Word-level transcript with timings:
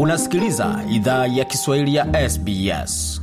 Unasikiliza 0.00 0.84
idhaa 0.90 1.26
ya 1.26 1.44
Kiswahili 1.44 1.94
ya 1.94 2.30
SBS. 2.30 3.22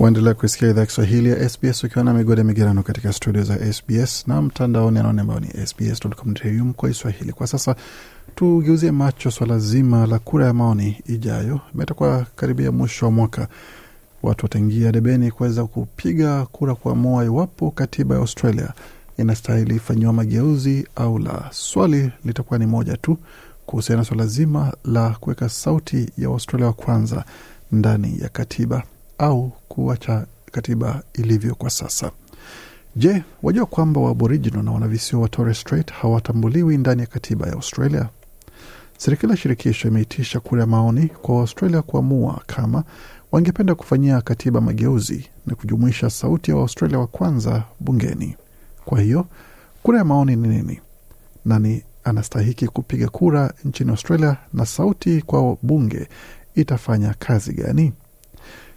Waendelea 0.00 0.34
kuisikia 0.34 0.68
idhaa 0.70 0.80
ya 0.80 0.86
Kiswahili 0.86 1.30
ya 1.30 1.48
SBS 1.48 1.84
ukiwa 1.84 2.04
na 2.04 2.14
migode 2.14 2.42
migerano 2.42 2.82
katika 2.82 3.12
studio 3.12 3.42
za 3.42 3.72
SBS 3.72 4.28
na 4.28 4.42
mtandaoni 4.42 4.98
anaone 4.98 5.20
ambao 5.20 5.40
ni 5.40 5.66
sbs.com.au 5.66 6.74
kwa 7.34 7.46
sasa 7.46 7.76
tugeuzie 8.34 8.90
macho 8.90 9.30
swala 9.30 9.58
zima 9.58 10.06
la 10.06 10.18
kura 10.18 10.46
ya 10.46 10.54
maoni 10.54 11.02
ijayo. 11.06 11.60
Imetakuwa 11.74 12.26
karibia 12.36 12.72
mwisho 12.72 13.06
wa 13.06 13.12
mwaka, 13.12 13.48
watu 14.22 14.44
wataingia 14.44 14.92
debeni 14.92 15.30
kuweza 15.30 15.64
kupiga 15.64 16.46
kura 16.46 16.74
kuamua 16.74 17.24
iwapo 17.24 17.70
katiba 17.70 18.14
ya 18.14 18.20
Australia 18.20 18.72
inastahili 19.18 19.78
fanyiwa 19.78 20.12
mageuzi 20.12 20.88
au 20.96 21.18
la. 21.18 21.48
Swali 21.50 22.10
litakuwa 22.24 22.58
ni 22.58 22.66
moja 22.66 22.96
tu 22.96 23.18
kuhusiana 23.68 24.00
na 24.02 24.04
swala 24.04 24.26
zima 24.26 24.72
la 24.84 25.10
kuweka 25.10 25.48
sauti 25.48 26.10
ya 26.18 26.30
Waustralia 26.30 26.66
wa 26.66 26.72
kwanza 26.72 27.24
ndani 27.72 28.18
ya 28.20 28.28
katiba 28.28 28.82
au 29.18 29.52
kuacha 29.68 30.26
katiba 30.52 31.02
ilivyo 31.14 31.54
kwa 31.54 31.70
sasa. 31.70 32.10
Je, 32.96 33.22
wajua 33.42 33.66
kwamba 33.66 34.00
Waaboriginal 34.00 34.62
na 34.64 34.72
wanavisiwa 34.72 35.22
wa 35.22 35.28
Torres 35.28 35.60
Strait 35.60 35.92
hawatambuliwi 35.92 36.78
ndani 36.78 37.00
ya 37.00 37.06
katiba 37.06 37.46
ya 37.46 37.52
Australia? 37.52 38.08
Serikali 38.98 39.30
ya 39.30 39.36
shirikisho 39.36 39.88
imeitisha 39.88 40.40
kura 40.40 40.60
ya 40.60 40.66
maoni 40.66 41.06
kwa 41.08 41.36
Waustralia 41.36 41.82
kuamua 41.82 42.42
kama 42.46 42.84
wangependa 43.32 43.74
kufanyia 43.74 44.20
katiba 44.20 44.60
mageuzi 44.60 45.28
na 45.46 45.54
kujumuisha 45.54 46.10
sauti 46.10 46.50
ya 46.50 46.56
Waustralia 46.56 46.98
wa 46.98 47.06
kwanza 47.06 47.62
bungeni. 47.80 48.36
Kwa 48.84 49.00
hiyo 49.00 49.26
kura 49.82 49.98
ya 49.98 50.04
maoni 50.04 50.36
ni 50.36 50.48
nini? 50.48 50.80
Nani 51.44 51.82
anastahiki 52.10 52.66
kupiga 52.68 53.08
kura 53.08 53.52
nchini 53.64 53.90
Australia 53.90 54.36
na 54.52 54.66
sauti 54.66 55.22
kwa 55.22 55.56
bunge 55.62 56.08
itafanya 56.54 57.14
kazi 57.18 57.52
gani? 57.52 57.92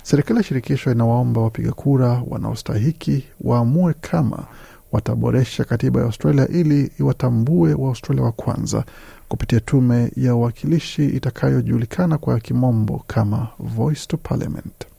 Serikali 0.04 0.38
ya 0.38 0.44
shirikisho 0.44 0.92
inawaomba 0.92 1.42
wapiga 1.42 1.72
kura 1.72 2.24
wanaostahiki 2.28 3.24
waamue 3.42 3.94
kama 4.02 4.44
wataboresha 4.92 5.64
katiba 5.64 6.00
ya 6.00 6.06
Australia 6.06 6.48
ili 6.48 6.92
iwatambue 7.00 7.74
Waaustralia 7.74 8.24
wa 8.24 8.32
kwanza 8.32 8.84
kupitia 9.28 9.60
tume 9.60 10.12
ya 10.16 10.36
uwakilishi 10.36 11.06
itakayojulikana 11.06 12.18
kwa 12.18 12.40
kimombo 12.40 13.04
kama 13.08 13.48
Voice 13.60 14.06
to 14.08 14.18
Parliament. 14.18 14.91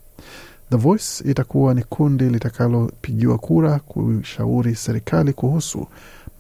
The 0.73 0.79
Voice 0.79 1.25
itakuwa 1.31 1.75
ni 1.75 1.83
kundi 1.83 2.25
litakalopigiwa 2.25 3.39
kura 3.39 3.79
kushauri 3.79 4.75
serikali 4.75 5.33
kuhusu 5.33 5.87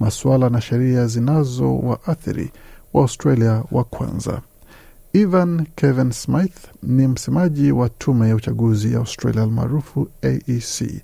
masuala 0.00 0.50
na 0.50 0.60
sheria 0.60 1.06
zinazowaathiri 1.06 2.52
wa 2.92 3.02
Australia 3.02 3.64
wa 3.70 3.84
kwanza. 3.84 4.40
Evan 5.12 5.66
Kevin 5.76 6.12
Smith 6.12 6.56
ni 6.82 7.06
msemaji 7.08 7.72
wa 7.72 7.88
tume 7.88 8.28
ya 8.28 8.34
uchaguzi 8.36 8.92
ya 8.92 8.98
Australia 8.98 9.42
almaarufu 9.42 10.08
AEC. 10.22 11.02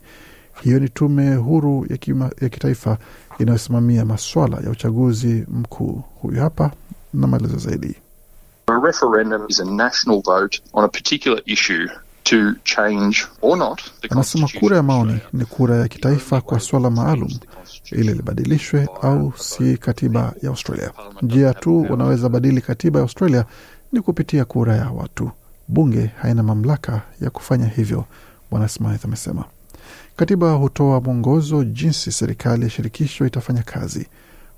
Hiyo 0.62 0.79
ni 0.81 0.89
tume 0.89 1.34
huru 1.34 1.87
ya, 1.91 1.97
kima, 1.97 2.31
ya 2.41 2.49
kitaifa 2.49 2.99
inayosimamia 3.39 4.05
maswala 4.05 4.56
ya 4.65 4.71
uchaguzi 4.71 5.47
mkuu. 5.49 6.03
Huyu 6.23 6.41
hapa 6.41 6.71
na 7.15 7.27
maelezo 7.27 7.56
zaidi. 7.59 7.95
A 8.67 8.81
referendum 8.87 9.47
is 9.49 9.61
a 9.61 9.65
national 9.65 10.23
vote 10.23 10.61
on 10.73 10.84
a 10.84 10.89
particular 10.89 11.43
issue 11.47 11.89
to 12.29 12.53
change 12.65 13.27
or 13.43 13.59
not 13.59 13.83
Anasema 14.11 14.48
kura 14.61 14.77
ya 14.77 14.83
maoni 14.83 15.19
ni 15.33 15.45
kura 15.45 15.77
ya 15.77 15.89
kitaifa 15.89 16.41
kwa 16.41 16.61
swala 16.61 16.91
maalum 16.91 17.29
ili 17.93 18.15
libadilishwe 18.15 18.89
au 19.03 19.33
si 19.37 19.77
katiba 19.77 20.33
ya 20.43 20.49
Australia. 20.51 20.91
Njia 21.23 21.55
tu 21.55 21.87
wanaweza 21.91 22.29
badili 22.29 22.61
katiba 22.61 22.99
ya 22.99 23.03
Australia 23.03 23.45
ni 23.93 24.01
kupitia 24.01 24.45
kura 24.45 24.77
ya 24.77 24.91
watu. 24.91 25.31
Bunge 25.69 26.11
haina 26.23 26.43
mamlaka 26.43 27.03
ya 27.21 27.31
kufanya 27.31 27.67
hivyo, 27.67 28.05
Bwana 28.50 28.69
Smith 28.69 29.05
amesema. 29.05 29.44
Katiba 30.17 30.53
hutoa 30.53 31.00
mwongozo 31.00 31.65
jinsi 31.65 32.12
serikali 32.12 32.62
ya 32.65 32.71
shirikisho 32.71 33.27
itafanya 33.27 33.62
kazi, 33.62 34.06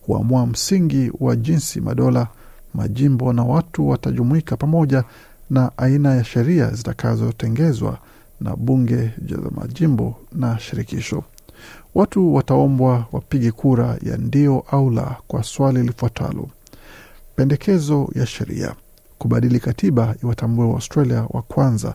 huamua 0.06 0.46
msingi 0.46 1.12
wa 1.20 1.36
jinsi 1.36 1.80
madola, 1.80 2.26
majimbo 2.74 3.32
na 3.32 3.42
watu 3.44 3.88
watajumuika 3.88 4.56
pamoja 4.56 5.04
na 5.50 5.70
aina 5.78 6.14
ya 6.14 6.24
sheria 6.24 6.70
zitakazotengezwa 6.70 7.98
na 8.40 8.56
bunge 8.56 9.10
la 9.28 9.50
majimbo 9.50 10.16
na 10.32 10.58
shirikisho. 10.58 11.24
Watu 11.94 12.34
wataombwa 12.34 13.06
wapige 13.12 13.50
kura 13.52 13.98
ya 14.02 14.16
ndio 14.16 14.64
au 14.70 14.90
la 14.90 15.16
kwa 15.28 15.42
swali 15.42 15.82
lifuatalo: 15.82 16.48
pendekezo 17.36 18.08
ya 18.14 18.26
sheria 18.26 18.74
kubadili 19.18 19.60
katiba 19.60 20.14
iwatambue 20.22 20.66
Waaustralia 20.66 21.26
wa 21.30 21.42
kwanza 21.42 21.94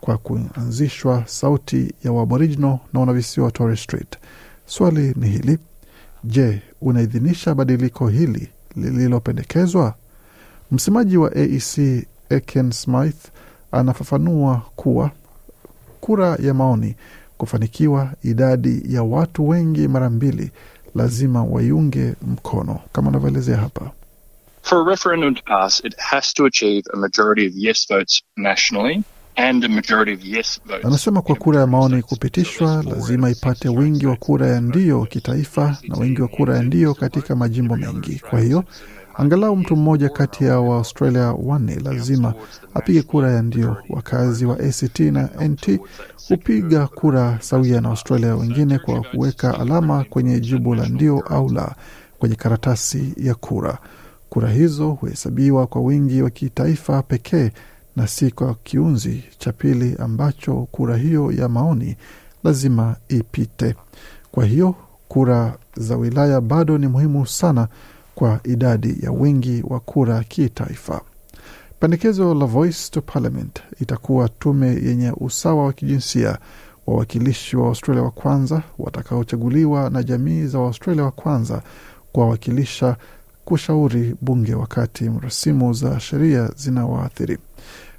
kwa 0.00 0.18
kuanzishwa 0.18 1.22
sauti 1.26 1.94
ya 2.04 2.12
Waaboriginal 2.12 2.78
na 2.92 3.00
wanavisiwa 3.00 3.46
wa 3.46 3.52
Torres 3.52 3.82
Strait. 3.82 4.16
Swali 4.66 5.12
ni 5.16 5.28
hili: 5.28 5.58
je, 6.24 6.62
unaidhinisha 6.80 7.54
badiliko 7.54 8.08
hili 8.08 8.48
lililopendekezwa? 8.76 9.94
Msemaji 10.70 11.16
wa 11.16 11.32
AEC 11.36 12.06
Eken 12.30 12.70
Smith 12.72 13.16
anafafanua 13.72 14.62
kuwa 14.76 15.10
kura 16.00 16.36
ya 16.42 16.54
maoni 16.54 16.94
kufanikiwa, 17.38 18.12
idadi 18.22 18.82
ya 18.94 19.02
watu 19.02 19.48
wengi 19.48 19.88
mara 19.88 20.10
mbili 20.10 20.50
lazima 20.94 21.44
waiunge 21.44 22.14
mkono, 22.22 22.80
kama 22.92 23.08
anavyoelezea 23.08 23.56
hapa. 23.56 23.90
For 24.62 24.78
a 24.80 24.90
referendum 24.90 25.34
to 25.34 25.42
pass, 25.42 25.84
it 25.84 25.96
has 25.98 26.34
to 26.34 26.44
achieve 26.44 26.82
a 26.94 26.96
majority 26.96 27.46
of 27.46 27.52
yes 27.56 27.86
votes 27.88 28.22
nationally 28.36 29.02
and 29.36 29.64
a 29.64 29.68
majority 29.68 30.12
of 30.12 30.24
yes 30.24 30.60
votes. 30.66 30.84
Anasema 30.84 31.22
kwa 31.22 31.34
kura 31.36 31.60
ya 31.60 31.66
maoni 31.66 32.02
kupitishwa, 32.02 32.82
lazima 32.90 33.30
ipate 33.30 33.68
wingi 33.68 34.06
wa 34.06 34.16
kura 34.16 34.46
ya 34.46 34.60
ndio 34.60 35.04
kitaifa 35.04 35.76
na 35.88 35.96
wingi 35.96 36.22
wa 36.22 36.28
kura 36.28 36.56
ya 36.56 36.62
ndio 36.62 36.94
katika 36.94 37.36
majimbo 37.36 37.76
mengi. 37.76 38.18
Kwa 38.30 38.40
hiyo 38.40 38.64
angalau 39.18 39.56
mtu 39.56 39.76
mmoja 39.76 40.08
kati 40.08 40.44
ya 40.44 40.60
Waaustralia 40.60 41.32
wanne 41.32 41.74
lazima 41.74 42.34
apige 42.74 43.02
kura 43.02 43.32
ya 43.32 43.42
ndio. 43.42 43.76
Wakazi 43.88 44.46
wa 44.46 44.58
ACT 44.60 45.00
na 45.00 45.28
NT 45.48 45.80
hupiga 46.28 46.86
kura 46.86 47.38
sawia 47.40 47.80
na 47.80 47.88
Australia 47.88 48.34
wengine 48.36 48.78
kwa 48.78 49.00
kuweka 49.02 49.60
alama 49.60 50.04
kwenye 50.04 50.40
jibu 50.40 50.74
la 50.74 50.86
ndio 50.88 51.20
au 51.20 51.48
la 51.52 51.74
kwenye 52.18 52.34
karatasi 52.34 53.14
ya 53.16 53.34
kura. 53.34 53.78
Kura 54.30 54.50
hizo 54.50 54.88
huhesabiwa 54.90 55.66
kwa 55.66 55.80
wingi 55.82 56.22
wa 56.22 56.30
kitaifa 56.30 57.02
pekee 57.02 57.50
na 57.96 58.06
si 58.06 58.30
kwa 58.30 58.54
kiunzi 58.54 59.24
cha 59.38 59.52
pili 59.52 59.96
ambacho 59.98 60.68
kura 60.72 60.96
hiyo 60.96 61.32
ya 61.32 61.48
maoni 61.48 61.96
lazima 62.44 62.96
ipite. 63.08 63.74
Kwa 64.32 64.44
hiyo 64.44 64.74
kura 65.08 65.58
za 65.76 65.96
wilaya 65.96 66.40
bado 66.40 66.78
ni 66.78 66.86
muhimu 66.86 67.26
sana 67.26 67.68
kwa 68.16 68.40
idadi 68.44 68.96
ya 69.02 69.10
wingi 69.12 69.62
wa 69.68 69.80
kura 69.80 70.24
kitaifa. 70.24 71.00
Pendekezo 71.80 72.34
la 72.34 72.46
Voice 72.46 72.90
to 72.90 73.00
Parliament 73.02 73.60
itakuwa 73.80 74.28
tume 74.28 74.66
yenye 74.66 75.12
usawa 75.16 75.64
wa 75.64 75.72
kijinsia, 75.72 76.38
wawakilishi 76.86 77.56
wa 77.56 77.68
Australia 77.68 78.02
wa 78.02 78.10
kwanza 78.10 78.62
watakaochaguliwa 78.78 79.90
na 79.90 80.02
jamii 80.02 80.46
za 80.46 80.58
Waustralia 80.58 81.04
wa 81.04 81.10
kwanza 81.10 81.62
kuwawakilisha 82.12 82.96
kushauri 83.44 84.14
bunge 84.20 84.54
wakati 84.54 85.10
rasimu 85.20 85.72
za 85.72 86.00
sheria 86.00 86.50
zinawaathiri. 86.56 87.38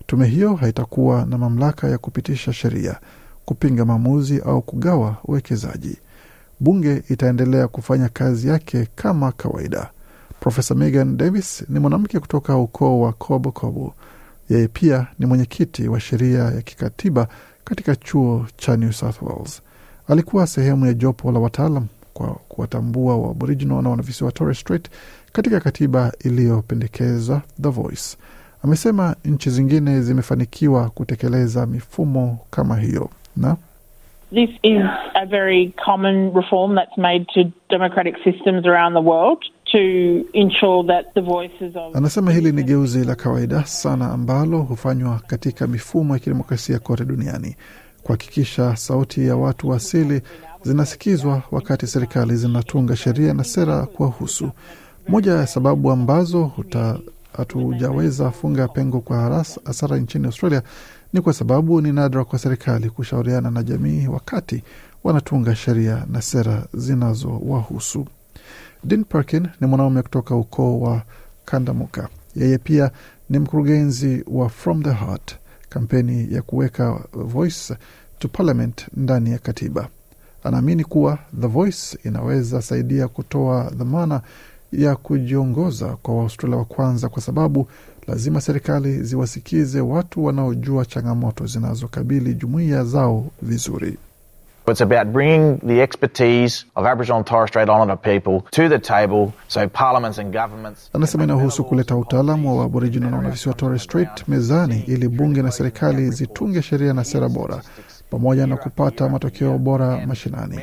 Tume 0.07 0.27
hiyo 0.27 0.55
haitakuwa 0.55 1.25
na 1.25 1.37
mamlaka 1.37 1.87
ya 1.89 1.97
kupitisha 1.97 2.53
sheria, 2.53 2.95
kupinga 3.45 3.85
maamuzi 3.85 4.39
au 4.45 4.61
kugawa 4.61 5.15
uwekezaji. 5.25 5.97
Bunge 6.59 7.03
itaendelea 7.09 7.67
kufanya 7.67 8.09
kazi 8.09 8.47
yake 8.47 8.87
kama 8.95 9.31
kawaida. 9.31 9.89
Profesa 10.39 10.75
Megan 10.75 11.17
Davis 11.17 11.65
ni 11.69 11.79
mwanamke 11.79 12.19
kutoka 12.19 12.57
ukoo 12.57 12.99
wa 13.01 13.13
Kobo 13.13 13.51
Kobo. 13.51 13.93
Yeye 14.49 14.67
pia 14.67 15.07
ni 15.19 15.25
mwenyekiti 15.25 15.87
wa 15.87 15.99
sheria 15.99 16.39
ya 16.39 16.61
kikatiba 16.61 17.27
katika 17.63 17.95
chuo 17.95 18.45
cha 18.57 18.77
New 18.77 18.91
South 18.91 19.21
Wales. 19.21 19.61
Alikuwa 20.07 20.47
sehemu 20.47 20.85
ya 20.85 20.93
jopo 20.93 21.31
la 21.31 21.39
wataalam 21.39 21.87
kwa 22.13 22.27
kuwatambua 22.27 23.17
wa 23.17 23.31
Aboriginal 23.31 23.81
na 23.83 23.89
wanavisiwa 23.89 24.31
Torres 24.31 24.59
Strait 24.59 24.89
katika 25.31 25.59
katiba 25.59 26.11
iliyopendekeza 26.25 27.41
The 27.61 27.69
Voice. 27.69 28.17
Amesema 28.63 29.15
nchi 29.25 29.49
zingine 29.49 30.01
zimefanikiwa 30.01 30.89
kutekeleza 30.89 31.65
mifumo 31.65 32.39
kama 32.49 32.77
hiyo 32.77 33.09
na 33.37 33.55
This 34.33 34.49
is 34.63 34.81
a 35.13 35.25
very 35.25 35.73
common 35.85 36.33
reform 36.35 36.75
that's 36.75 36.97
made 36.97 37.25
to 37.33 37.43
democratic 37.69 38.15
systems 38.23 38.65
around 38.65 38.93
the 38.95 39.09
world 39.09 39.39
to 39.77 40.25
ensure 40.33 40.83
that 40.87 41.13
the 41.13 41.21
voices 41.21 41.75
of 41.75 41.95
Anasema 41.95 42.31
hili 42.31 42.51
ni 42.51 42.63
geuzi 42.63 43.03
la 43.05 43.15
kawaida 43.15 43.65
sana 43.65 44.11
ambalo 44.11 44.59
hufanywa 44.61 45.19
katika 45.27 45.67
mifumo 45.67 46.13
ya 46.13 46.19
kidemokrasia 46.19 46.79
kote 46.79 47.05
duniani 47.05 47.55
kuhakikisha 48.03 48.75
sauti 48.75 49.27
ya 49.27 49.35
watu 49.35 49.69
wa 49.69 49.77
asili 49.77 50.21
zinasikizwa 50.63 51.41
wakati 51.51 51.87
serikali 51.87 52.35
zinatunga 52.35 52.95
sheria 52.95 53.33
na 53.33 53.43
sera 53.43 53.85
kuwahusu. 53.85 54.49
Moja 55.07 55.31
ya 55.33 55.47
sababu 55.47 55.91
ambazo 55.91 56.51
hatujaweza 57.37 58.31
funga 58.31 58.67
pengo 58.67 58.99
kwa 58.99 59.45
hasara 59.65 59.97
nchini 59.97 60.25
Australia 60.25 60.61
ni 61.13 61.21
kwa 61.21 61.33
sababu 61.33 61.81
ni 61.81 61.91
nadra 61.93 62.25
kwa 62.25 62.39
serikali 62.39 62.89
kushauriana 62.89 63.51
na 63.51 63.63
jamii 63.63 64.07
wakati 64.07 64.63
wanatunga 65.03 65.55
sheria 65.55 66.05
na 66.11 66.21
sera 66.21 66.65
zinazowahusu. 66.73 68.05
Dean 68.83 69.03
Perkin 69.03 69.47
ni 69.61 69.67
mwanaume 69.67 70.01
kutoka 70.01 70.35
ukoo 70.35 70.79
wa 70.79 71.01
Kandamuka. 71.45 72.09
Yeye 72.35 72.57
pia 72.57 72.91
ni 73.29 73.39
mkurugenzi 73.39 74.23
wa 74.27 74.49
From 74.49 74.83
the 74.83 74.91
Heart, 74.93 75.35
kampeni 75.69 76.33
ya 76.33 76.41
kuweka 76.41 76.99
Voice 77.13 77.75
to 78.19 78.27
Parliament 78.27 78.87
ndani 78.97 79.31
ya 79.31 79.37
katiba. 79.37 79.87
Anaamini 80.43 80.83
kuwa 80.83 81.19
The 81.41 81.47
Voice 81.47 81.97
inaweza 82.03 82.61
saidia 82.61 83.07
kutoa 83.07 83.69
dhamana 83.69 84.21
ya 84.71 84.95
kujiongoza 84.95 85.87
kwa 85.95 86.15
Waaustralia 86.17 86.57
wa 86.57 86.65
kwanza, 86.65 87.09
kwa 87.09 87.21
sababu 87.21 87.67
lazima 88.07 88.41
serikali 88.41 89.03
ziwasikize 89.03 89.81
watu 89.81 90.25
wanaojua 90.25 90.85
changamoto 90.85 91.45
zinazokabili 91.45 92.33
jumuiya 92.33 92.83
zao 92.83 93.25
vizuri. 93.41 93.97
It's 94.69 94.81
about 94.81 95.13
bringing 95.13 95.59
the 95.59 95.81
expertise 95.81 96.65
of 96.75 96.85
Aboriginal 96.85 97.19
and 97.19 97.25
Torres 97.25 97.47
Strait 97.49 97.69
Islander 97.69 97.95
people 97.95 98.41
to 98.51 98.67
the 98.67 98.77
table 98.79 99.33
so 99.47 99.65
parliaments 99.69 100.17
and 100.17 100.33
governments. 100.33 100.89
Anasema 100.93 101.23
inahusu 101.23 101.63
kuleta 101.63 101.95
utaalamu 101.95 102.57
wa 102.59 102.65
Aboriginal 102.65 103.09
na 103.11 103.17
wanavisiwa 103.17 103.55
Torres 103.55 103.83
Strait 103.83 104.27
mezani 104.27 104.83
ili 104.87 105.07
bunge 105.07 105.41
na 105.41 105.51
serikali 105.51 106.11
zitunge 106.11 106.61
sheria 106.61 106.93
na 106.93 107.03
sera 107.03 107.29
bora 107.29 107.61
pamoja 108.09 108.47
na 108.47 108.57
kupata 108.57 109.09
matokeo 109.09 109.57
bora 109.57 110.07
mashinani. 110.07 110.59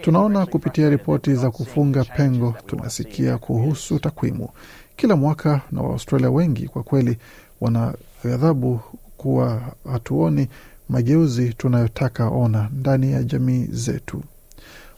Tunaona 0.00 0.46
kupitia 0.46 0.88
ripoti 0.90 1.34
za 1.34 1.50
kufunga 1.50 2.04
pengo, 2.04 2.54
tunasikia 2.66 3.38
kuhusu 3.38 3.98
takwimu 3.98 4.48
kila 4.96 5.16
mwaka, 5.16 5.60
na 5.72 5.82
Waaustralia 5.82 6.30
wengi 6.30 6.68
kwa 6.68 6.82
kweli 6.82 7.18
wana 7.60 7.94
ghadhabu 8.24 8.80
kuwa 9.16 9.60
hatuoni 9.92 10.48
mageuzi 10.90 11.54
tunayotaka 11.54 12.28
ona 12.28 12.68
ndani 12.72 13.12
ya 13.12 13.22
jamii 13.22 13.66
zetu. 13.72 14.22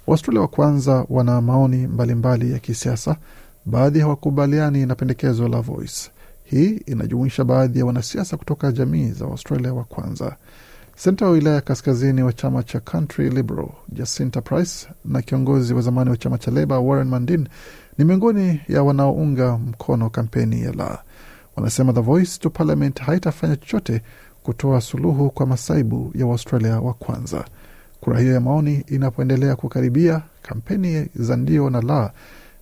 Waustralia 0.06 0.40
wa 0.40 0.48
kwanza 0.48 1.06
wana 1.08 1.40
maoni 1.40 1.76
mbalimbali 1.76 2.14
mbali 2.14 2.52
ya 2.52 2.58
kisiasa. 2.58 3.16
Baadhi 3.64 4.00
hawakubaliani 4.00 4.86
na 4.86 4.94
pendekezo 4.94 5.48
la 5.48 5.60
Voice. 5.60 6.10
Hii 6.44 6.70
inajumuisha 6.86 7.44
baadhi 7.44 7.78
ya 7.78 7.86
wanasiasa 7.86 8.36
kutoka 8.36 8.72
jamii 8.72 9.10
za 9.10 9.24
Waustralia 9.26 9.74
wa 9.74 9.84
kwanza. 9.84 10.36
Senta 10.96 11.24
wa 11.26 11.30
wilaya 11.30 11.56
ya 11.56 11.60
kaskazini 11.62 12.22
wa 12.22 12.32
chama 12.32 12.62
cha 12.62 12.80
Country 12.80 13.30
Liberal 13.30 13.68
Jacinta 13.88 14.40
Price 14.40 14.88
na 15.04 15.22
kiongozi 15.22 15.74
wa 15.74 15.80
zamani 15.82 16.10
wa 16.10 16.16
chama 16.16 16.38
cha 16.38 16.50
Leba 16.50 16.78
Warren 16.78 17.08
Mandin 17.08 17.48
ni 17.98 18.04
miongoni 18.04 18.60
ya 18.68 18.82
wanaounga 18.82 19.58
mkono 19.58 20.10
kampeni 20.10 20.62
ya 20.62 20.72
la. 20.72 21.02
Wanasema 21.56 21.92
The 21.92 22.00
Voice 22.00 22.38
to 22.40 22.50
Parliament 22.50 23.00
haitafanya 23.00 23.56
chochote 23.56 24.02
kutoa 24.42 24.80
suluhu 24.80 25.30
kwa 25.30 25.46
masaibu 25.46 26.12
ya 26.14 26.26
Waustralia 26.26 26.80
wa 26.80 26.94
kwanza. 26.94 27.44
Kura 28.00 28.20
hiyo 28.20 28.34
ya 28.34 28.40
maoni 28.40 28.84
inapoendelea 28.88 29.56
kukaribia, 29.56 30.22
kampeni 30.42 31.06
za 31.16 31.36
ndio 31.36 31.70
na 31.70 31.80
la 31.80 32.12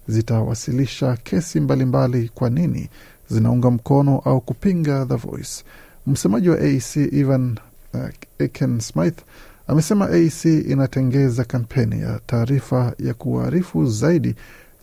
zitawasilisha 0.09 1.17
kesi 1.17 1.61
mbalimbali 1.61 2.15
mbali 2.17 2.31
kwa 2.35 2.50
nini 2.50 2.88
zinaunga 3.31 3.71
mkono 3.71 4.19
au 4.25 4.41
kupinga 4.41 5.06
The 5.06 5.15
Voice. 5.15 5.65
Msemaji 6.06 6.49
wa 6.49 6.59
AEC 6.59 6.97
Evan 6.97 7.59
uh, 7.94 8.00
Eken 8.38 8.81
Smith 8.81 9.19
amesema 9.67 10.09
AEC 10.11 10.44
inatengeza 10.44 11.44
kampeni 11.44 12.00
ya 12.00 12.21
taarifa 12.26 12.93
ya 12.99 13.15
kuwaarifu 13.15 13.87
zaidi 13.87 14.35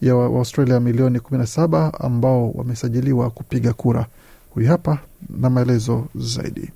ya 0.02 0.16
Waustralia 0.16 0.80
milioni 0.80 1.18
17 1.20 1.92
ambao 2.06 2.52
wamesajiliwa 2.52 3.30
kupiga 3.30 3.74
kura. 3.74 4.06
Huyu 4.50 4.68
hapa 4.68 4.98
na 5.30 5.50
maelezo 5.50 6.06
zaidi. 6.16 6.72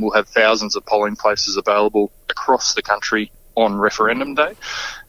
We'll 0.00 0.10
have 0.14 0.28
thousands 0.28 0.76
of 0.76 0.84
polling 0.86 1.16
places 1.16 1.56
available 1.56 2.10
across 2.28 2.74
the 2.74 2.82
country 2.82 3.30
on 3.56 3.78
referendum 3.78 4.34
day. 4.34 4.52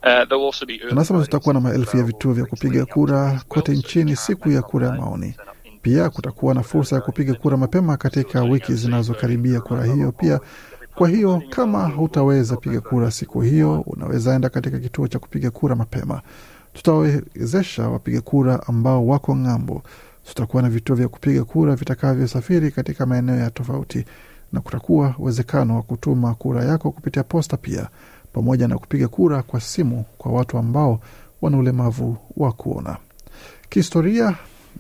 Uh, 0.04 0.26
there'll 0.26 0.46
also 0.46 0.66
be 0.66 0.80
Anasema 0.92 1.22
tutakuwa 1.24 1.54
na 1.54 1.60
maelfu 1.60 1.98
ya 1.98 2.04
vituo 2.04 2.34
vya 2.34 2.46
kupiga 2.46 2.86
kura 2.86 3.42
kote 3.48 3.72
nchini 3.72 4.16
siku 4.16 4.52
ya 4.52 4.62
kura 4.62 4.88
ya 4.88 4.94
maoni. 4.94 5.36
Pia 5.82 6.10
kutakuwa 6.10 6.54
na 6.54 6.64
fursa 6.64 6.96
ya 6.96 7.02
kupiga 7.02 7.34
kura 7.34 7.58
mapema 7.58 7.98
katika 7.98 8.44
wiki 8.44 8.74
zinazokaribia 8.74 9.62
kura 9.62 9.86
hiyo 9.86 10.12
pia. 10.12 10.40
Kwa 10.96 11.10
hiyo 11.10 11.42
kama 11.50 11.86
hutaweza 11.88 12.56
piga 12.56 12.82
kura 12.82 13.12
siku 13.12 13.42
hiyo, 13.42 13.84
unaweza 13.88 14.36
enda 14.36 14.50
katika 14.50 14.80
kituo 14.80 15.08
cha 15.08 15.20
kupiga 15.20 15.52
kura 15.52 15.76
mapema. 15.76 16.22
Tutawezesha 16.74 17.90
wapiga 17.90 18.22
kura 18.22 18.68
ambao 18.68 19.08
wako 19.08 19.36
ng'ambo. 19.36 19.84
Tutakuwa 20.28 20.64
na 20.64 20.70
vituo 20.70 20.96
vya 20.96 21.08
kupiga 21.08 21.44
kura 21.44 21.76
vitakavyosafiri 21.76 22.72
katika 22.72 23.06
maeneo 23.06 23.36
ya 23.36 23.50
tofauti, 23.52 24.06
na 24.56 24.62
kutakuwa 24.62 25.16
uwezekano 25.20 25.76
wa 25.76 25.82
kutuma 25.82 26.34
kura 26.36 26.66
yako 26.66 26.92
kupitia 26.92 27.24
posta 27.24 27.58
pia, 27.58 27.88
pamoja 28.34 28.68
na 28.68 28.78
kupiga 28.78 29.08
kura 29.08 29.44
kwa 29.44 29.62
simu 29.62 30.06
kwa 30.18 30.32
watu 30.32 30.58
ambao 30.58 31.00
wana 31.42 31.58
ulemavu 31.58 32.18
wa 32.38 32.52
kuona. 32.52 32.98
Kihistoria 33.70 34.36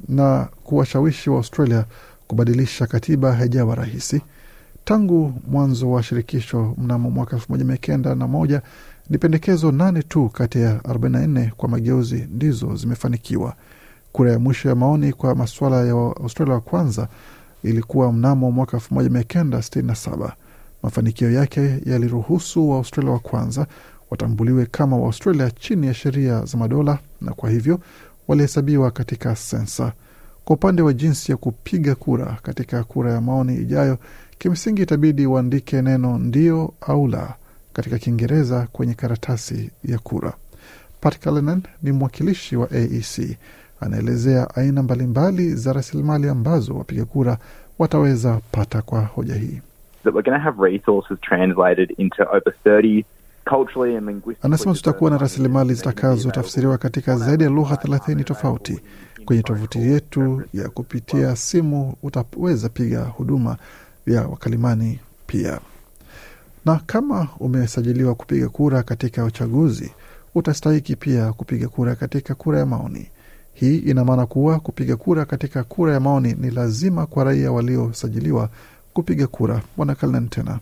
na 0.08 0.48
kuwashawishi 0.64 1.30
wa 1.30 1.38
Australia 1.38 1.86
kubadilisha 2.28 2.88
katiba 2.88 3.34
haijawa 3.36 3.76
rahisi. 3.76 4.22
Tangu 4.86 5.34
mwanzo 5.48 5.92
wa 5.92 6.04
shirikisho 6.04 6.74
mnamo 6.78 7.10
mwaka 7.10 7.36
elfu 7.36 7.52
moja 7.52 7.66
mia 7.66 7.78
kenda 7.78 8.16
na 8.16 8.28
moja 8.28 8.62
ni 9.10 9.18
pendekezo 9.18 9.72
nane 9.72 10.04
tu 10.04 10.30
kati 10.30 10.62
ya 10.62 10.78
44 10.78 11.52
kwa 11.52 11.70
mageuzi 11.70 12.28
ndizo 12.32 12.76
zimefanikiwa. 12.76 13.54
Kura 14.12 14.32
ya 14.32 14.40
mwisho 14.40 14.70
ya 14.70 14.76
maoni 14.76 15.14
kwa 15.14 15.36
masuala 15.36 15.86
ya 15.86 15.92
Australia 15.94 16.54
wa 16.54 16.62
kwanza 16.62 17.08
ilikuwa 17.66 18.14
mnamo 18.14 18.52
mwaka 18.52 18.78
1967. 18.78 20.32
Mafanikio 20.84 21.32
yake 21.32 21.80
yaliruhusu 21.86 22.70
Waaustralia 22.70 23.12
wa 23.12 23.20
kwanza 23.20 23.68
watambuliwe 24.12 24.66
kama 24.66 24.98
Waaustralia 24.98 25.52
chini 25.52 25.88
ya 25.88 25.94
sheria 25.94 26.46
za 26.46 26.58
madola 26.58 27.00
na 27.22 27.32
kwa 27.34 27.50
hivyo 27.50 27.80
walihesabiwa 28.28 28.92
katika 28.92 29.36
sensa. 29.36 29.94
Kwa 30.46 30.56
upande 30.56 30.82
wa 30.82 30.94
jinsi 30.94 31.32
ya 31.32 31.38
kupiga 31.38 31.96
kura 31.96 32.38
katika 32.44 32.84
kura 32.84 33.12
ya 33.14 33.22
maoni 33.22 33.56
ijayo, 33.56 33.98
kimsingi 34.38 34.82
itabidi 34.82 35.26
waandike 35.26 35.82
neno 35.82 36.18
ndio 36.20 36.74
au 36.82 37.08
la 37.08 37.34
katika 37.74 37.98
Kiingereza 38.00 38.68
kwenye 38.72 38.94
karatasi 38.94 39.72
ya 39.84 40.00
kura. 40.00 40.34
Pat 41.02 41.20
Callanan 41.20 41.62
ni 41.84 41.92
mwakilishi 41.92 42.56
wa 42.56 42.72
AEC, 42.72 43.38
anaelezea 43.80 44.56
aina 44.56 44.84
mbalimbali 44.84 45.56
za 45.56 45.74
rasilimali 45.74 46.30
ambazo 46.30 46.74
wapiga 46.74 47.06
kura 47.06 47.38
wataweza 47.80 48.40
pata 48.52 48.82
kwa 48.82 49.02
hoja 49.02 49.36
hii. 49.36 49.62
that 50.04 50.14
we're 50.14 50.24
going 50.32 50.38
to 50.38 50.44
have 50.44 50.72
resources 50.72 51.18
translated 51.22 51.94
into 51.98 52.24
over 52.24 52.54
30 52.66 53.04
culturally 53.50 53.98
and 53.98 54.08
linguistically 54.08 54.48
Anasema 54.48 54.74
tutakuwa 54.76 55.12
na 55.12 55.18
rasilimali 55.18 55.74
zitakazotafsiriwa 55.74 56.78
katika 56.78 57.18
zaidi 57.18 57.44
ya 57.44 57.50
lugha 57.50 57.78
thelathini 57.78 58.24
tofauti. 58.24 58.80
Kwenye 59.26 59.44
tovuti 59.44 59.80
yetu 59.80 60.42
ya 60.54 60.70
kupitia 60.70 61.36
simu 61.36 61.96
utaweza 62.04 62.70
piga 62.70 63.02
huduma 63.04 63.58
ya 64.08 64.22
wakalimani 64.28 65.00
pia. 65.28 65.60
Na 66.66 66.80
kama 66.86 67.28
umesajiliwa 67.40 68.16
kupiga 68.16 68.50
kura 68.50 68.84
katika 68.84 69.24
uchaguzi, 69.26 69.92
utastahiki 70.36 70.96
pia 70.96 71.34
kupiga 71.34 71.68
kura 71.68 71.96
katika 71.96 72.36
kura 72.36 72.60
ya 72.60 72.66
maoni. 72.66 73.08
Hii 73.56 73.78
ina 73.78 74.06
maana 74.06 74.26
kuwa 74.26 74.60
kupiga 74.60 74.96
kura 74.96 75.26
katika 75.26 75.64
kura 75.64 75.94
ya 75.94 76.00
maoni 76.00 76.36
ni 76.40 76.52
lazima 76.52 77.06
kwa 77.06 77.24
raia 77.24 77.52
waliosajiliwa 77.52 78.50
kupiga 78.94 79.28
kura. 79.28 79.62
Bwana 79.78 79.96
Kalnan 79.96 80.30
tena 80.30 80.60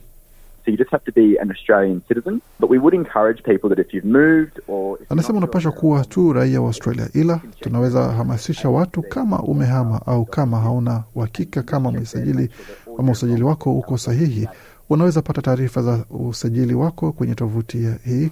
So 0.65 0.71
you 0.71 0.77
just 0.77 0.91
have 0.91 1.03
to 1.03 1.11
be 1.11 1.37
an 1.41 1.51
Australian 1.51 2.01
citizen. 2.07 2.41
But 2.59 2.69
we 2.69 2.77
would 2.77 2.93
encourage 2.93 3.43
people 3.43 3.67
that 3.69 3.79
if 3.79 3.93
you've 3.93 4.07
moved 4.07 4.59
or 4.67 4.95
if 4.95 4.99
you're 4.99 5.07
Anasema 5.09 5.33
not 5.39 5.43
unapashwa 5.43 5.71
kuwa 5.71 6.05
tu 6.05 6.33
raia 6.33 6.61
wa 6.61 6.67
Australia, 6.67 7.09
ila 7.13 7.39
tunaweza 7.59 8.03
hamasisha 8.03 8.69
watu 8.69 9.01
kama 9.01 9.39
umehama 9.39 10.01
au 10.05 10.25
kama 10.25 10.59
hauna 10.59 11.03
uhakika 11.15 11.61
kama 11.63 11.89
umesajili 11.89 12.49
ama 12.97 13.11
usajili 13.11 13.43
wako 13.43 13.73
uko 13.77 13.97
sahihi, 13.97 14.47
unaweza 14.89 15.21
pata 15.21 15.41
taarifa 15.41 15.81
za 15.81 16.05
usajili 16.09 16.73
wako 16.73 17.11
kwenye 17.11 17.35
tovuti 17.35 17.77
hii 18.05 18.29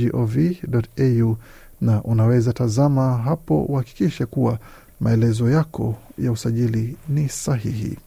aec.gov.au, 0.00 1.36
na 1.80 2.02
unaweza 2.02 2.52
tazama 2.52 3.16
hapo 3.18 3.62
uhakikishe 3.62 4.26
kuwa 4.26 4.58
maelezo 5.00 5.50
yako 5.50 5.96
ya 6.18 6.32
usajili 6.32 6.96
ni 7.08 7.28
sahihi. 7.28 7.98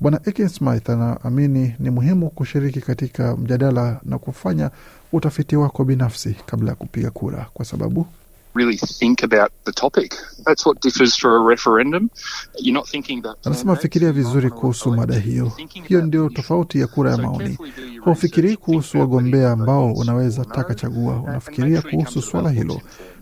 Bwana 0.00 0.20
Ekin 0.24 0.48
Smith 0.48 0.90
anaamini 0.90 1.74
ni 1.78 1.90
muhimu 1.90 2.30
kushiriki 2.30 2.80
katika 2.80 3.36
mjadala 3.36 4.00
na 4.04 4.18
kufanya 4.18 4.70
utafiti 5.12 5.56
wako 5.56 5.84
binafsi 5.84 6.36
kabla 6.46 6.70
ya 6.70 6.74
kupiga 6.76 7.10
kura, 7.10 7.46
kwa 7.54 7.64
sababu 7.64 8.06
really 8.54 8.76
think 8.76 9.22
about 9.24 9.50
the 9.64 9.72
topic. 9.72 10.14
That's 10.44 10.66
what 10.66 10.80
differs 10.82 11.16
for 11.16 11.36
a 11.36 11.42
referendum. 11.48 12.10
You're 12.58 12.74
not 12.74 12.88
thinking 12.88 13.18
about 13.18 13.46
anasema 13.46 13.76
fikiria 13.76 14.12
vizuri 14.12 14.50
kuhusu 14.50 14.92
mada 14.92 15.14
hiyo. 15.18 15.52
Hiyo 15.88 16.02
ndio 16.02 16.28
tofauti 16.28 16.80
ya 16.80 16.86
kura 16.86 17.10
ya 17.10 17.16
maoni. 17.16 17.58
Haufikirii 18.04 18.56
kuhusu 18.56 18.98
wagombea 19.00 19.50
ambao 19.52 19.92
unaweza 19.92 20.44
taka 20.44 20.74
chagua, 20.74 21.16
unafikiria 21.20 21.82
kuhusu 21.82 22.22
swala 22.22 22.50
hilo. 22.50 22.80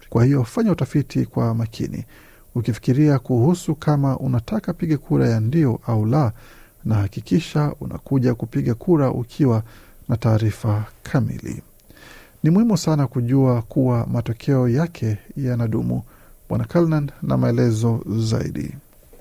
Kwa 0.08 0.25
hiyo 0.25 0.44
fanya 0.44 0.73
utafiti 0.73 1.26
kwa 1.26 1.54
makini. 1.54 2.04
Ukifikiria 2.54 3.18
kuhusu 3.18 3.75
kama 3.75 4.18
unataka 4.18 4.73
piga 4.73 4.99
kura 4.99 5.28
ya 5.28 5.40
ndio 5.40 5.80
au 5.87 6.06
la, 6.06 6.32
na 6.85 6.94
hakikisha 6.94 7.75
unakuja 7.80 8.35
kupiga 8.35 8.75
kura 8.75 9.11
ukiwa 9.11 9.62
na 10.08 10.16
taarifa 10.16 10.85
kamili. 11.02 11.62
Ni 12.42 12.50
muhimu 12.50 12.76
sana 12.76 13.07
kujua 13.07 13.62
kuwa 13.62 14.07
matokeo 14.12 14.68
yake 14.68 15.18
yanadumu. 15.37 16.02
Bwana 16.49 16.64
Calnan 16.64 17.11
na 17.23 17.37
maelezo 17.37 18.00
zaidi. 18.18 18.75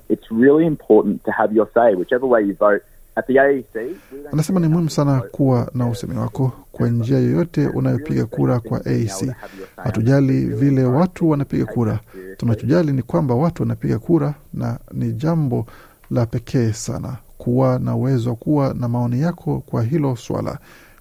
It's 0.08 0.30
really 0.40 0.66
important 0.66 1.22
to 1.24 1.30
have 1.30 1.54
your 1.56 1.68
say, 1.74 1.94
whichever 1.94 2.28
way 2.28 2.48
you 2.48 2.54
vote. 2.54 2.82
At 3.16 3.26
the 3.26 3.32
AEC, 3.40 3.74
we 3.74 3.82
don't 4.22 4.32
Anasema 4.32 4.60
ni 4.60 4.68
muhimu 4.68 4.90
sana 4.90 5.20
kuwa 5.20 5.70
na 5.74 5.86
usemi 5.88 6.16
wako 6.18 6.52
kwa 6.72 6.88
njia 6.88 7.18
yoyote 7.18 7.66
unayopiga 7.66 8.26
kura 8.26 8.60
kwa 8.60 8.86
AEC. 8.86 9.32
Hatujali 9.76 10.44
vile 10.46 10.84
watu 10.84 11.30
wanapiga 11.30 11.66
kura, 11.66 12.00
tunachojali 12.36 12.92
ni 12.92 13.02
kwamba 13.02 13.34
watu 13.34 13.62
wanapiga 13.62 13.98
kura, 13.98 14.34
na 14.54 14.78
ni 14.92 15.12
jambo 15.12 15.66
la 16.10 16.26
pekee 16.26 16.72
sana 16.72 17.16
kuwa 17.38 17.78
na 17.78 17.94
uwezo 17.96 18.30
wa 18.30 18.36
kuwa 18.36 18.74
na 18.74 18.88
maoni 18.88 19.20
yako 19.20 19.62
kwa 19.66 19.82
hilo 19.82 20.16
swala. 20.16 20.58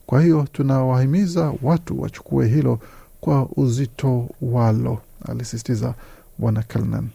Kwa 0.07 0.21
hiyo 0.21 0.47
tunawahimiza 0.53 1.53
watu 1.61 2.01
wachukue 2.01 2.47
hilo 2.47 2.79
kwa 3.21 3.47
uzito 3.55 4.29
walo, 4.41 4.97
alisisitiza 5.29 5.93
Bwana 6.37 6.63
Kalnan. 6.63 7.07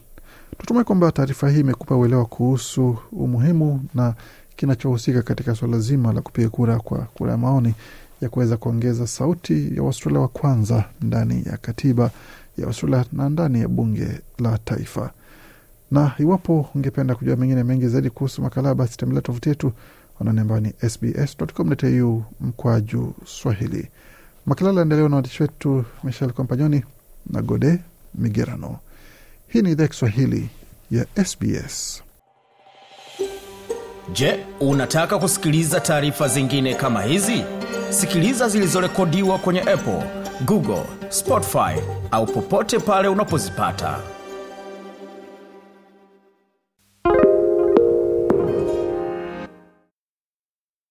Tutumai 0.59 0.85
kwamba 0.85 1.13
taarifa 1.13 1.51
hii 1.51 1.61
imekupa 1.61 1.97
uelewa 1.97 2.25
kuhusu 2.25 2.99
umuhimu 3.13 3.85
na 3.95 4.15
kinachohusika 4.57 5.23
katika 5.23 5.55
suala 5.55 5.79
zima 5.79 6.13
la 6.13 6.21
kupiga 6.21 6.49
kura 6.49 6.79
kwa 6.81 6.99
kura 6.99 7.33
ya 7.33 7.39
maoni 7.39 7.75
ya 8.21 8.29
kuweza 8.29 8.57
kuongeza 8.57 9.07
sauti 9.07 9.77
ya 9.77 9.83
Waustralia 9.83 10.21
wa 10.21 10.29
kwanza 10.29 10.85
ndani 11.03 11.43
ya 11.47 11.57
katiba 11.57 12.11
ya 12.59 12.67
Australia 12.67 13.05
na 13.13 13.29
ndani 13.29 13.61
ya 13.61 13.69
bunge 13.69 14.09
la 14.39 14.59
taifa. 14.59 15.11
Na 15.91 16.13
iwapo 16.19 16.69
ungependa 16.75 17.15
kujua 17.15 17.37
mengine 17.37 17.65
mengi 17.65 17.89
zaidi 17.89 18.11
kuhusu 18.11 18.43
makala, 18.43 18.75
basi 18.75 18.97
tembelea 18.97 19.23
tovuti 19.23 19.49
yetu 19.49 19.73
anwani 20.23 20.41
ambayo 20.41 20.61
ni 20.61 20.73
sbs.com.au 20.91 22.23
mkwaju 22.41 23.15
Swahili. 23.27 23.89
Makala 24.47 24.73
laendelewa 24.73 25.09
na 25.09 25.17
waandishi 25.17 25.43
wetu 25.43 25.85
Michel 26.05 26.33
Kompanyoni 26.33 26.85
na 27.31 27.43
Gode 27.43 27.79
Migerano. 28.15 28.79
Hii 29.49 29.63
ni 29.63 29.71
idhaa 29.73 29.87
Kiswahili 29.87 30.49
ya 30.91 31.07
SBS. 31.25 32.03
Je, 34.13 34.45
unataka 34.61 35.19
kusikiliza 35.19 35.81
taarifa 35.81 36.29
zingine 36.29 36.75
kama 36.75 37.03
hizi? 37.03 37.45
Sikiliza 37.91 38.49
zilizorekodiwa 38.49 39.39
kwenye 39.39 39.61
Apple, 39.61 40.03
Google, 40.45 40.83
Spotify 41.09 41.75
au 42.11 42.27
popote 42.27 42.79
pale 42.79 43.09
unapozipata. 43.09 43.99